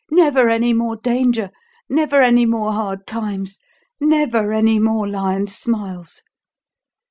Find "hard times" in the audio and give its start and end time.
2.73-3.59